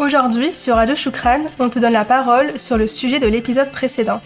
Aujourd'hui, 0.00 0.54
sur 0.54 0.76
Radio 0.76 0.94
Choukran, 0.94 1.42
on 1.58 1.68
te 1.68 1.78
donne 1.78 1.92
la 1.92 2.06
parole 2.06 2.58
sur 2.58 2.78
le 2.78 2.86
sujet 2.86 3.18
de 3.18 3.26
l'épisode 3.26 3.70
précédent. 3.70 4.22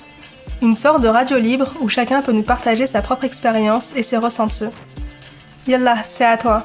Une 0.62 0.76
sorte 0.76 1.03
de 1.03 1.08
radio 1.08 1.37
libre 1.37 1.74
où 1.80 1.88
chacun 1.88 2.22
peut 2.22 2.30
nous 2.30 2.44
partager 2.44 2.87
sa 2.87 3.03
propre 3.03 3.24
expérience 3.24 3.92
et 3.96 4.04
ses 4.04 4.16
ressentis. 4.16 4.71
Yallah, 5.66 6.04
c'est 6.04 6.26
à 6.26 6.38
toi. 6.38 6.64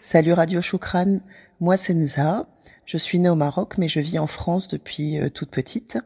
Salut 0.00 0.32
Radio 0.32 0.62
Choukran, 0.62 1.18
moi 1.60 1.76
c'est 1.76 1.92
Nza. 1.92 2.46
Je 2.84 2.98
suis 2.98 3.20
née 3.20 3.28
au 3.28 3.36
Maroc, 3.36 3.74
mais 3.78 3.86
je 3.86 4.00
vis 4.00 4.18
en 4.18 4.26
France 4.26 4.66
depuis 4.66 5.18
euh, 5.18 5.28
toute 5.28 5.50
petite. 5.50 5.98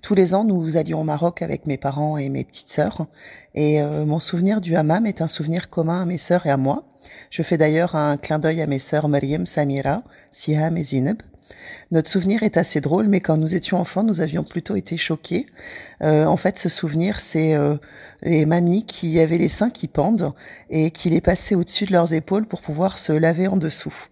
Tous 0.00 0.14
les 0.14 0.34
ans, 0.34 0.44
nous 0.44 0.78
allions 0.78 1.02
au 1.02 1.04
Maroc 1.04 1.42
avec 1.42 1.66
mes 1.66 1.76
parents 1.76 2.16
et 2.16 2.30
mes 2.30 2.42
petites 2.42 2.70
sœurs. 2.70 3.06
Et 3.54 3.82
euh, 3.82 4.06
mon 4.06 4.18
souvenir 4.18 4.62
du 4.62 4.74
hammam 4.74 5.04
est 5.04 5.20
un 5.20 5.28
souvenir 5.28 5.68
commun 5.68 6.02
à 6.02 6.04
mes 6.06 6.16
sœurs 6.16 6.46
et 6.46 6.50
à 6.50 6.56
moi. 6.56 6.84
Je 7.28 7.42
fais 7.42 7.58
d'ailleurs 7.58 7.96
un 7.96 8.16
clin 8.16 8.38
d'œil 8.38 8.62
à 8.62 8.66
mes 8.66 8.78
sœurs 8.78 9.08
Mariam, 9.08 9.44
Samira, 9.44 10.02
Siham 10.30 10.78
et 10.78 10.84
Zineb. 10.84 11.20
Notre 11.90 12.08
souvenir 12.08 12.42
est 12.42 12.56
assez 12.56 12.80
drôle, 12.80 13.08
mais 13.08 13.20
quand 13.20 13.36
nous 13.36 13.54
étions 13.54 13.76
enfants, 13.76 14.02
nous 14.02 14.22
avions 14.22 14.42
plutôt 14.42 14.74
été 14.74 14.96
choqués. 14.96 15.46
Euh, 16.02 16.24
en 16.24 16.38
fait, 16.38 16.58
ce 16.58 16.70
souvenir, 16.70 17.20
c'est 17.20 17.54
les 18.22 18.46
mamies 18.46 18.86
qui 18.86 19.20
avaient 19.20 19.36
les 19.36 19.50
seins 19.50 19.68
qui 19.68 19.86
pendent 19.86 20.32
et 20.70 20.90
qui 20.92 21.10
les 21.10 21.20
passaient 21.20 21.54
au-dessus 21.54 21.84
de 21.84 21.92
leurs 21.92 22.14
épaules 22.14 22.46
pour 22.46 22.62
pouvoir 22.62 22.96
se 22.96 23.12
laver 23.12 23.48
en 23.48 23.58
dessous. 23.58 24.08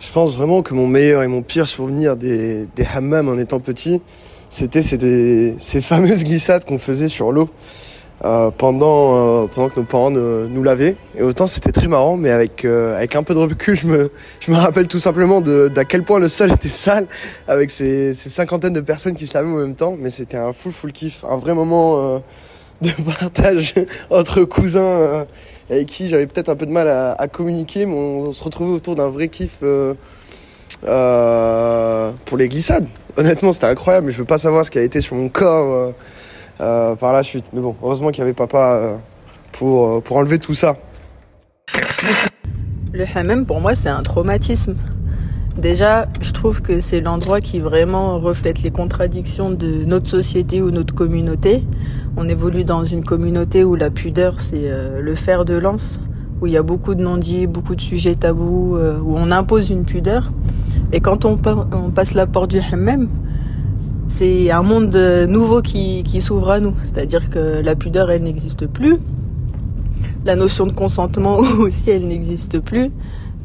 Je 0.00 0.12
pense 0.12 0.36
vraiment 0.36 0.62
que 0.62 0.74
mon 0.74 0.86
meilleur 0.86 1.22
et 1.22 1.28
mon 1.28 1.42
pire 1.42 1.66
souvenir 1.66 2.16
des, 2.16 2.66
des 2.76 2.86
hammams 2.94 3.28
en 3.28 3.38
étant 3.38 3.58
petit, 3.58 4.00
c'était 4.50 4.82
ces 4.82 5.82
fameuses 5.82 6.22
glissades 6.22 6.64
qu'on 6.64 6.78
faisait 6.78 7.08
sur 7.08 7.32
l'eau 7.32 7.50
euh, 8.24 8.50
pendant, 8.56 9.42
euh, 9.42 9.46
pendant 9.52 9.68
que 9.68 9.80
nos 9.80 9.86
parents 9.86 10.10
nous 10.12 10.62
lavaient. 10.62 10.94
Et 11.16 11.22
autant 11.22 11.48
c'était 11.48 11.72
très 11.72 11.88
marrant, 11.88 12.16
mais 12.16 12.30
avec, 12.30 12.64
euh, 12.64 12.96
avec 12.96 13.16
un 13.16 13.24
peu 13.24 13.34
de 13.34 13.40
recul, 13.40 13.74
je 13.74 13.88
me, 13.88 14.12
je 14.38 14.52
me 14.52 14.56
rappelle 14.56 14.86
tout 14.86 15.00
simplement 15.00 15.40
d'à 15.40 15.84
quel 15.84 16.04
point 16.04 16.20
le 16.20 16.28
sol 16.28 16.52
était 16.52 16.68
sale 16.68 17.08
avec 17.48 17.72
ces, 17.72 18.14
ces 18.14 18.30
cinquantaines 18.30 18.74
de 18.74 18.80
personnes 18.80 19.16
qui 19.16 19.26
se 19.26 19.34
lavaient 19.34 19.50
en 19.50 19.56
même 19.56 19.74
temps. 19.74 19.96
Mais 19.98 20.10
c'était 20.10 20.36
un 20.36 20.52
full 20.52 20.70
full 20.70 20.92
kiff, 20.92 21.24
un 21.28 21.36
vrai 21.36 21.54
moment 21.54 22.22
de 22.82 22.90
partage 23.20 23.74
entre 24.10 24.44
cousins 24.44 25.26
avec 25.70 25.86
qui 25.86 26.08
j'avais 26.08 26.26
peut-être 26.26 26.48
un 26.48 26.56
peu 26.56 26.66
de 26.66 26.70
mal 26.70 26.88
à, 26.88 27.28
communiquer, 27.28 27.86
mais 27.86 27.94
on, 27.94 28.32
se 28.32 28.42
retrouvait 28.42 28.72
autour 28.72 28.94
d'un 28.94 29.08
vrai 29.08 29.28
kiff 29.28 29.58
euh, 29.62 29.94
euh, 30.84 32.10
pour 32.24 32.36
les 32.36 32.48
glissades. 32.48 32.86
Honnêtement, 33.16 33.52
c'était 33.52 33.66
incroyable, 33.66 34.06
mais 34.06 34.12
je 34.12 34.18
veux 34.18 34.24
pas 34.24 34.38
savoir 34.38 34.64
ce 34.64 34.70
qui 34.70 34.78
a 34.78 34.82
été 34.82 35.00
sur 35.00 35.16
mon 35.16 35.28
corps 35.28 35.92
euh, 36.60 36.94
par 36.96 37.12
la 37.12 37.22
suite. 37.22 37.46
Mais 37.52 37.60
bon, 37.60 37.76
heureusement 37.82 38.10
qu'il 38.10 38.20
y 38.20 38.22
avait 38.22 38.34
papa 38.34 38.98
pour, 39.52 40.02
pour 40.02 40.16
enlever 40.16 40.38
tout 40.38 40.54
ça. 40.54 40.76
Le 42.92 43.04
hammam, 43.14 43.46
pour 43.46 43.60
moi, 43.60 43.74
c'est 43.74 43.88
un 43.88 44.02
traumatisme. 44.02 44.76
Déjà, 45.58 46.08
je 46.20 46.32
trouve 46.32 46.62
que 46.62 46.80
c'est 46.80 47.00
l'endroit 47.00 47.40
qui 47.40 47.60
vraiment 47.60 48.18
reflète 48.18 48.62
les 48.62 48.72
contradictions 48.72 49.50
de 49.50 49.84
notre 49.84 50.08
société 50.08 50.60
ou 50.60 50.72
notre 50.72 50.94
communauté. 50.94 51.62
On 52.16 52.28
évolue 52.28 52.64
dans 52.64 52.84
une 52.84 53.04
communauté 53.04 53.62
où 53.62 53.76
la 53.76 53.90
pudeur, 53.90 54.40
c'est 54.40 54.64
euh, 54.64 55.00
le 55.00 55.14
fer 55.14 55.44
de 55.44 55.54
lance, 55.54 56.00
où 56.40 56.48
il 56.48 56.52
y 56.52 56.56
a 56.56 56.62
beaucoup 56.62 56.96
de 56.96 57.02
non-dits, 57.02 57.46
beaucoup 57.46 57.76
de 57.76 57.80
sujets 57.80 58.16
tabous, 58.16 58.76
euh, 58.76 58.98
où 59.00 59.16
on 59.16 59.30
impose 59.30 59.70
une 59.70 59.84
pudeur. 59.84 60.32
Et 60.92 61.00
quand 61.00 61.24
on, 61.24 61.36
passe 61.36 62.14
la 62.14 62.26
porte 62.26 62.50
du 62.50 62.58
hammam, 62.58 63.08
c'est 64.08 64.50
un 64.50 64.62
monde 64.62 64.96
nouveau 65.28 65.62
qui, 65.62 66.02
qui 66.02 66.20
s'ouvre 66.20 66.50
à 66.50 66.60
nous. 66.60 66.74
C'est-à-dire 66.82 67.30
que 67.30 67.62
la 67.64 67.76
pudeur, 67.76 68.10
elle 68.10 68.24
n'existe 68.24 68.66
plus. 68.66 68.98
La 70.24 70.34
notion 70.34 70.66
de 70.66 70.72
consentement 70.72 71.36
aussi, 71.60 71.90
elle 71.90 72.08
n'existe 72.08 72.58
plus. 72.58 72.90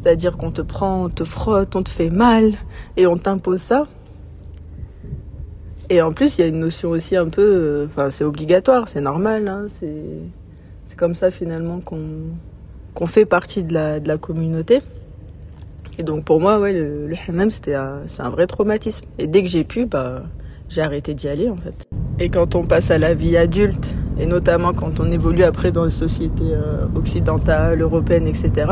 C'est-à-dire 0.00 0.36
qu'on 0.38 0.50
te 0.50 0.62
prend, 0.62 1.04
on 1.04 1.08
te 1.10 1.24
frotte, 1.24 1.76
on 1.76 1.82
te 1.82 1.90
fait 1.90 2.10
mal 2.10 2.54
et 2.96 3.06
on 3.06 3.18
t'impose 3.18 3.60
ça. 3.60 3.84
Et 5.90 6.00
en 6.00 6.12
plus, 6.12 6.38
il 6.38 6.40
y 6.40 6.44
a 6.44 6.46
une 6.46 6.60
notion 6.60 6.90
aussi 6.90 7.16
un 7.16 7.28
peu, 7.28 7.42
euh, 7.42 7.86
enfin, 7.86 8.10
c'est 8.10 8.24
obligatoire, 8.24 8.88
c'est 8.88 9.00
normal, 9.00 9.48
hein, 9.48 9.66
c'est 9.78 10.96
comme 10.96 11.14
ça 11.14 11.30
finalement 11.30 11.80
qu'on 11.80 12.00
qu'on 12.94 13.06
fait 13.06 13.24
partie 13.24 13.62
de 13.62 13.72
la, 13.72 14.00
de 14.00 14.08
la 14.08 14.18
communauté. 14.18 14.82
Et 15.98 16.02
donc 16.02 16.24
pour 16.24 16.40
moi, 16.40 16.58
ouais, 16.58 16.72
le, 16.72 17.06
le 17.06 17.16
hammam, 17.28 17.50
c'était 17.50 17.76
c'est 18.06 18.22
un 18.22 18.30
vrai 18.30 18.46
traumatisme. 18.46 19.06
Et 19.18 19.26
dès 19.26 19.42
que 19.42 19.48
j'ai 19.48 19.64
pu, 19.64 19.86
bah, 19.86 20.24
j'ai 20.68 20.82
arrêté 20.82 21.14
d'y 21.14 21.28
aller 21.28 21.48
en 21.48 21.56
fait. 21.56 21.88
Et 22.18 22.28
quand 22.28 22.54
on 22.54 22.64
passe 22.64 22.90
à 22.90 22.98
la 22.98 23.14
vie 23.14 23.36
adulte, 23.36 23.94
et 24.18 24.26
notamment 24.26 24.72
quand 24.72 25.00
on 25.00 25.10
évolue 25.10 25.42
après 25.42 25.72
dans 25.72 25.84
les 25.84 25.90
sociétés 25.90 26.52
euh, 26.52 26.86
occidentales, 26.94 27.80
européennes, 27.80 28.26
etc., 28.26 28.66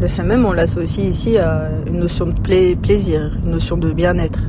le 0.00 0.08
hammam, 0.18 0.46
on 0.46 0.52
l'associe 0.52 1.06
ici 1.06 1.36
à 1.36 1.68
une 1.86 1.98
notion 1.98 2.26
de 2.26 2.74
plaisir, 2.74 3.38
une 3.44 3.50
notion 3.50 3.76
de 3.76 3.92
bien-être. 3.92 4.40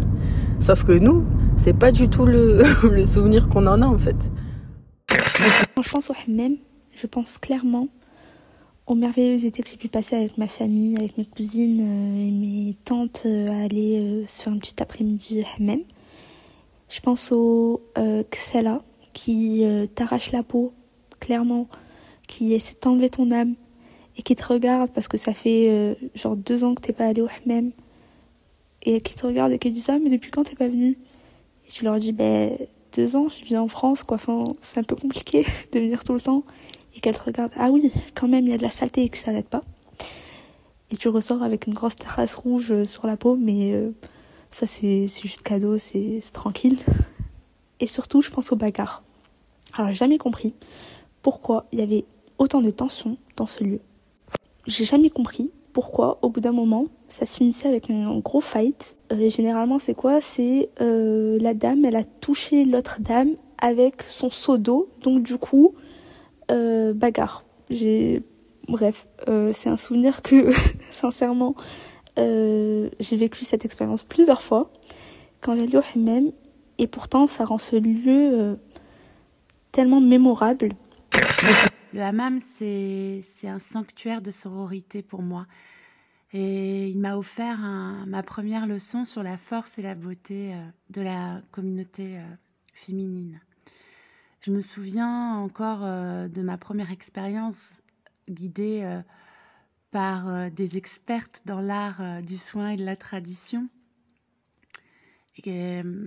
Sauf 0.62 0.86
que 0.86 0.94
nous, 0.94 1.26
c'est 1.58 1.78
pas 1.78 1.92
du 1.92 2.08
tout 2.08 2.26
le, 2.26 2.64
souvenir 3.06 3.50
qu'on 3.50 3.68
en 3.68 3.82
a 3.82 3.86
en 3.86 3.98
fait. 3.98 4.16
Quand 5.10 5.82
je 5.82 5.90
pense 5.90 6.10
au 6.10 6.14
hammam, 6.26 6.56
je 6.94 7.06
pense 7.06 7.38
clairement 7.38 7.90
aux 8.88 8.96
merveilleux 8.96 9.46
étés 9.46 9.62
que 9.62 9.70
j'ai 9.70 9.76
pu 9.76 9.90
passer 9.90 10.16
avec 10.16 10.38
ma 10.38 10.48
famille, 10.48 10.96
avec 10.98 11.18
mes 11.18 11.26
cousines 11.26 11.82
euh, 11.82 12.28
et 12.28 12.32
mes 12.32 12.78
tantes 12.86 13.24
euh, 13.26 13.50
à 13.50 13.66
aller 13.66 14.24
se 14.28 14.44
faire 14.44 14.54
un 14.54 14.58
petit 14.58 14.82
après-midi 14.82 15.44
hammam. 15.58 15.82
Je 16.88 17.00
pense 17.02 17.32
au 17.34 17.82
Xela 17.98 18.82
qui 19.14 19.64
t'arrache 19.96 20.32
la 20.32 20.44
peau, 20.44 20.74
clairement, 21.20 21.68
qui 22.28 22.54
essaie 22.54 22.74
de 22.74 22.80
t'enlever 22.80 23.10
ton 23.10 23.32
âme, 23.32 23.56
et 24.18 24.24
qui 24.24 24.36
te 24.36 24.46
regarde 24.46 24.92
parce 24.92 25.08
que 25.08 25.18
ça 25.18 25.34
fait 25.34 25.70
euh, 25.70 25.96
genre 26.16 26.36
deux 26.36 26.64
ans 26.64 26.76
que 26.76 26.82
t'es 26.82 26.94
pas 26.94 27.08
allé 27.08 27.22
au 27.22 27.28
hammam. 27.28 27.72
Et 28.84 29.02
qui 29.02 29.16
te 29.16 29.26
regarde 29.26 29.52
et 29.52 29.60
qui 29.60 29.70
te 29.70 29.74
dit 29.74 29.82
ça 29.82 30.00
mais 30.00 30.10
depuis 30.10 30.32
quand 30.32 30.44
t'es 30.44 30.56
pas 30.56 30.68
venu? 30.68 30.98
Et 31.68 31.72
tu 31.72 31.84
leur 31.84 32.00
dis 32.00 32.12
ben 32.12 32.58
deux 32.94 33.16
ans 33.16 33.28
je 33.30 33.46
viens 33.46 33.62
en 33.62 33.68
France 33.68 34.04
quoi. 34.04 34.16
Enfin 34.16 34.44
c'est 34.62 34.80
un 34.80 34.84
peu 34.84 34.96
compliqué 34.96 35.46
de 35.72 35.80
venir 35.80 36.04
tout 36.04 36.14
le 36.14 36.22
temps. 36.22 36.44
Et 36.96 37.00
qu'elle 37.00 37.18
te 37.18 37.24
regarde 37.24 37.52
ah 37.56 37.72
oui 37.72 37.92
quand 38.16 38.28
même 38.28 38.46
il 38.46 38.52
y 38.52 38.54
a 38.54 38.58
de 38.58 38.64
la 38.64 38.70
saleté 38.70 39.08
qui 39.10 39.20
s'arrête 39.20 39.48
pas. 39.48 39.64
Et 40.92 40.98
tu 40.98 41.08
ressors 41.08 41.42
avec 41.42 41.68
une 41.68 41.74
grosse 41.74 41.96
trace 41.96 42.36
rouge 42.36 42.72
euh, 42.72 42.86
sur 42.86 43.08
la 43.08 43.16
peau 43.16 43.36
mais 43.36 43.74
euh, 43.74 43.92
ça 44.50 44.66
c'est 44.66 45.08
juste 45.08 45.42
cadeau 45.44 45.78
c'est 45.78 46.22
tranquille. 46.34 46.80
Et 47.80 47.88
surtout 47.88 48.22
je 48.22 48.30
pense 48.30 48.52
aux 48.52 48.58
bagarres 48.58 49.04
alors 49.74 49.92
j'ai 49.92 49.98
jamais 49.98 50.18
compris 50.18 50.54
pourquoi 51.22 51.66
il 51.72 51.80
y 51.80 51.82
avait 51.82 52.04
autant 52.38 52.62
de 52.62 52.72
tension 52.72 53.18
dans 53.38 53.46
ce 53.46 53.64
lieu 53.64 53.80
j'ai 54.68 54.86
jamais 54.86 55.10
compris 55.10 55.52
pourquoi, 55.74 56.20
au 56.22 56.30
bout 56.30 56.42
d'un 56.42 56.52
moment, 56.52 56.86
ça 57.08 57.26
se 57.26 57.38
finissait 57.38 57.68
avec 57.68 57.90
un 57.90 58.20
gros 58.20 58.42
fight. 58.42 58.96
Euh, 59.12 59.30
généralement, 59.30 59.80
c'est 59.80 59.94
quoi? 59.94 60.22
C'est 60.22 60.70
euh, 60.82 61.38
la 61.40 61.54
dame, 61.54 61.86
elle 61.86 61.96
a 61.96 62.04
touché 62.04 62.66
l'autre 62.66 62.98
dame 63.00 63.32
avec 63.58 64.04
son 64.04 64.30
seau 64.30 64.58
d'eau, 64.58 64.90
donc 65.02 65.24
du 65.24 65.38
coup, 65.38 65.76
euh, 66.52 66.94
bagarre. 66.94 67.46
J'ai, 67.70 68.24
bref, 68.68 69.08
c'est 69.54 69.70
un 69.70 69.78
souvenir 69.78 70.22
que, 70.22 70.52
sincèrement, 70.92 71.56
j'ai 72.18 73.18
vécu 73.18 73.46
cette 73.46 73.66
expérience 73.66 74.04
plusieurs 74.04 74.42
fois 74.42 74.72
quand 75.42 75.56
j'allais 75.56 75.78
au 75.78 75.82
Hammam, 75.96 76.32
et 76.78 76.88
pourtant, 76.88 77.28
ça 77.28 77.46
rend 77.46 77.58
ce 77.58 77.76
lieu 77.76 78.58
tellement 79.72 80.02
mémorable. 80.02 80.74
Le 81.94 82.02
hammam, 82.02 82.40
c'est 82.40 83.22
un 83.44 83.60
sanctuaire 83.60 84.22
de 84.22 84.32
sororité 84.32 85.02
pour 85.02 85.22
moi. 85.22 85.46
Et 86.32 86.88
il 86.88 87.00
m'a 87.00 87.18
offert 87.18 87.58
ma 88.08 88.24
première 88.24 88.66
leçon 88.66 89.04
sur 89.04 89.24
la 89.24 89.36
force 89.36 89.78
et 89.78 89.82
la 89.82 89.96
beauté 89.96 90.54
euh, 90.54 90.66
de 90.90 91.02
la 91.02 91.42
communauté 91.52 92.18
euh, 92.18 92.24
féminine. 92.74 93.42
Je 94.40 94.52
me 94.52 94.62
souviens 94.62 95.36
encore 95.36 95.84
euh, 95.84 96.30
de 96.30 96.42
ma 96.42 96.58
première 96.58 96.92
expérience 96.92 97.82
guidée 98.30 99.02
par 99.90 100.50
des 100.52 100.78
expertes 100.78 101.42
dans 101.46 101.60
l'art 101.60 102.22
du 102.22 102.38
soin 102.38 102.70
et 102.70 102.78
de 102.78 102.86
la 102.86 102.96
tradition. 102.96 103.68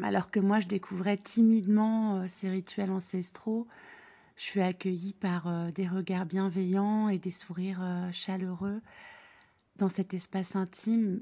alors 0.02 0.30
que 0.30 0.40
moi, 0.40 0.60
je 0.60 0.66
découvrais 0.66 1.18
timidement 1.18 2.26
ces 2.26 2.48
rituels 2.48 2.90
ancestraux, 2.90 3.66
je 4.36 4.42
suis 4.42 4.60
accueillie 4.60 5.12
par 5.12 5.46
euh, 5.46 5.70
des 5.70 5.86
regards 5.86 6.26
bienveillants 6.26 7.08
et 7.08 7.18
des 7.18 7.30
sourires 7.30 7.82
euh, 7.82 8.10
chaleureux. 8.12 8.80
Dans 9.76 9.88
cet 9.88 10.14
espace 10.14 10.56
intime, 10.56 11.20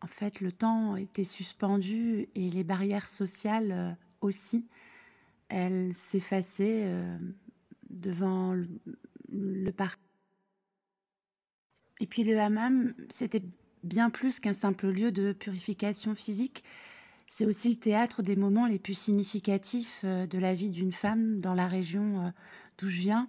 en 0.00 0.06
fait, 0.06 0.40
le 0.40 0.52
temps 0.52 0.96
était 0.96 1.24
suspendu 1.24 2.28
et 2.34 2.50
les 2.50 2.64
barrières 2.64 3.08
sociales 3.08 3.72
euh, 3.72 3.92
aussi. 4.20 4.66
Elles 5.48 5.94
s'effaçaient 5.94 6.90
devant 7.90 8.56
le 9.28 9.70
parc. 9.70 10.00
Et 12.00 12.06
puis 12.06 12.24
le 12.24 12.40
hammam, 12.40 12.94
c'était 13.10 13.42
bien 13.82 14.08
plus 14.08 14.40
qu'un 14.40 14.54
simple 14.54 14.88
lieu 14.88 15.12
de 15.12 15.32
purification 15.32 16.14
physique. 16.14 16.64
C'est 17.26 17.46
aussi 17.46 17.70
le 17.70 17.76
théâtre 17.76 18.22
des 18.22 18.36
moments 18.36 18.66
les 18.66 18.78
plus 18.78 18.96
significatifs 18.96 20.02
euh, 20.04 20.26
de 20.26 20.38
la 20.38 20.54
vie 20.54 20.70
d'une 20.70 20.92
femme 20.92 21.40
dans 21.40 21.54
la 21.54 21.66
région 21.66 22.26
euh, 22.26 22.30
d'où 22.78 22.88
je 22.88 23.00
viens. 23.00 23.28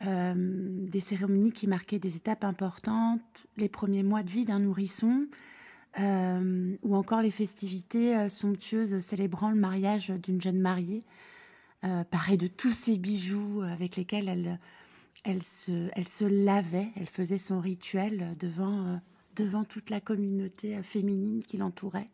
des 0.00 1.00
cérémonies 1.00 1.52
qui 1.52 1.66
marquaient 1.66 1.98
des 1.98 2.16
étapes 2.16 2.44
importantes, 2.44 3.46
les 3.56 3.70
premiers 3.70 4.02
mois 4.02 4.22
de 4.22 4.28
vie 4.28 4.44
d'un 4.44 4.58
nourrisson, 4.58 5.26
ou 5.96 6.94
encore 6.94 7.22
les 7.22 7.30
festivités 7.30 8.28
somptueuses 8.28 8.98
célébrant 8.98 9.48
le 9.48 9.56
mariage 9.56 10.10
d'une 10.10 10.42
jeune 10.42 10.60
mariée, 10.60 11.04
parée 12.10 12.36
de 12.36 12.48
tous 12.48 12.72
ces 12.72 12.98
bijoux 12.98 13.62
avec 13.62 13.96
lesquels 13.96 14.58
elle, 15.24 15.42
se, 15.42 16.24
lavait, 16.24 16.90
elle 16.96 17.08
faisait 17.08 17.38
son 17.38 17.60
rituel 17.60 18.36
devant 18.38 19.64
toute 19.64 19.88
la 19.88 20.00
communauté 20.02 20.82
féminine 20.82 21.42
qui 21.42 21.56
l'entourait. 21.56 22.10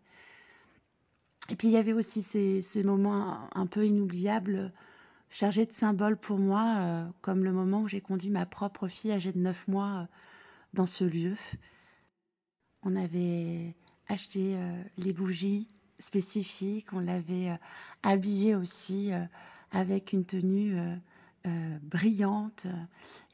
Et 1.51 1.57
puis 1.57 1.67
il 1.67 1.73
y 1.73 1.77
avait 1.77 1.93
aussi 1.93 2.23
ces, 2.23 2.83
moments 2.85 3.49
un 3.53 3.67
peu 3.67 3.85
inoubliables, 3.85 4.73
chargés 5.31 5.67
de 5.67 5.73
symboles 5.73 6.17
pour 6.17 6.39
moi, 6.39 6.77
euh, 6.79 7.05
comme 7.23 7.45
le 7.45 7.53
moment 7.53 7.83
où 7.83 7.89
j'ai 7.89 8.01
conduit 8.01 8.31
ma 8.31 8.47
propre 8.47 8.87
fille 8.87 9.11
âgée 9.11 9.33
de 9.33 9.39
9 9.39 9.67
mois 9.67 10.03
euh, 10.03 10.05
dans 10.75 10.87
ce 10.87 11.05
lieu. 11.05 11.35
On 12.83 12.95
avait 12.95 13.75
acheté 14.09 14.55
euh, 14.55 14.83
les 14.97 15.13
bougies 15.13 15.67
spécifiques, 15.99 16.93
on 16.93 17.01
l'avait 17.01 17.59
habillée 18.05 18.55
aussi 18.55 19.11
avec 19.71 20.15
une 20.15 20.25
tenue 20.25 20.75
brillante. 21.83 22.67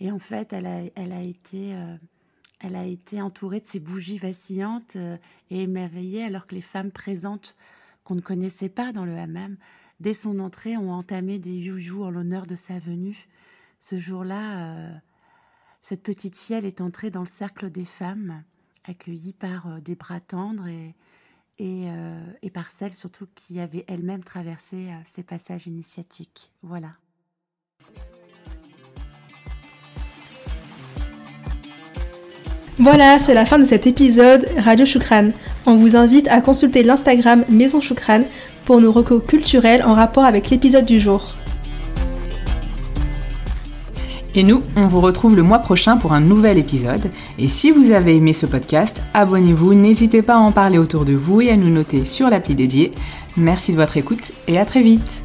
Et 0.01 0.11
en 0.11 0.19
fait, 0.19 0.53
elle 0.53 0.67
a, 0.67 0.81
elle 0.97 1.12
a 1.12 1.23
été 1.23 1.77
elle 2.59 2.75
a 2.75 2.85
été 2.85 3.23
entourée 3.23 3.61
de 3.61 3.67
ces 3.67 3.79
bougies 3.79 4.19
vacillantes 4.19 4.97
et 4.97 5.62
émerveillée 5.62 6.25
alors 6.25 6.45
que 6.45 6.57
les 6.57 6.61
femmes 6.61 6.91
présentes 6.91 7.55
qu'on 8.06 8.14
ne 8.14 8.20
connaissait 8.20 8.69
pas 8.69 8.93
dans 8.93 9.05
le 9.05 9.19
hammam, 9.19 9.56
dès 9.99 10.14
son 10.14 10.38
entrée, 10.38 10.76
ont 10.76 10.93
entamé 10.93 11.41
des 11.41 11.56
youyou 11.56 12.05
en 12.05 12.11
l'honneur 12.11 12.47
de 12.47 12.55
sa 12.55 12.79
venue. 12.79 13.29
Ce 13.81 13.99
jour-là, 13.99 14.76
euh, 14.76 14.97
cette 15.81 16.05
petite 16.05 16.37
fille, 16.37 16.55
est 16.55 16.81
entrée 16.81 17.11
dans 17.11 17.20
le 17.20 17.26
cercle 17.26 17.69
des 17.69 17.85
femmes, 17.85 18.44
accueillie 18.85 19.32
par 19.32 19.67
euh, 19.67 19.81
des 19.81 19.97
bras 19.97 20.20
tendres 20.20 20.69
et, 20.69 20.94
et, 21.58 21.91
euh, 21.91 22.32
et, 22.43 22.50
par 22.50 22.70
celles 22.70 22.94
surtout 22.94 23.26
qui 23.35 23.58
avaient 23.58 23.85
elles-mêmes 23.88 24.23
traversé 24.23 24.88
ces 25.05 25.25
passages 25.25 25.67
initiatiques. 25.67 26.52
Voilà. 26.62 26.93
Voilà, 32.78 33.19
c'est 33.19 33.32
la 33.32 33.46
fin 33.46 33.58
de 33.58 33.64
cet 33.64 33.87
épisode 33.87 34.46
Radio 34.58 34.84
Choukran. 34.84 35.31
On 35.64 35.76
vous 35.76 35.96
invite 35.96 36.28
à 36.28 36.43
consulter 36.43 36.82
l'Instagram 36.82 37.43
Maison 37.49 37.81
Choukran 37.81 38.20
pour 38.67 38.82
nos 38.82 38.93
recos 38.93 39.23
culturels 39.26 39.82
en 39.82 39.94
rapport 39.94 40.26
avec 40.26 40.50
l'épisode 40.50 40.84
du 40.84 41.00
jour. 41.00 41.32
Et 44.34 44.43
nous, 44.43 44.61
on 44.76 44.88
vous 44.88 45.00
retrouve 45.00 45.34
le 45.34 45.43
mois 45.43 45.61
prochain 45.61 45.96
pour 45.96 46.12
un 46.12 46.20
nouvel 46.20 46.58
épisode. 46.58 47.11
Et 47.38 47.49
si 47.49 47.70
vous 47.70 47.93
avez 47.93 48.14
aimé 48.14 48.34
ce 48.34 48.44
podcast, 48.44 49.02
abonnez-vous, 49.14 49.73
n'hésitez 49.73 50.20
pas 50.20 50.34
à 50.34 50.40
en 50.40 50.52
parler 50.52 50.76
autour 50.76 51.06
de 51.06 51.14
vous 51.14 51.40
et 51.40 51.50
à 51.50 51.56
nous 51.56 51.70
noter 51.70 52.05
sur 52.05 52.28
l'appli 52.28 52.55
dédiée. 52.55 52.93
Merci 53.38 53.73
de 53.73 53.78
votre 53.78 53.96
écoute 53.96 54.32
et 54.49 54.58
à 54.58 54.67
très 54.67 54.82
vite 54.82 55.25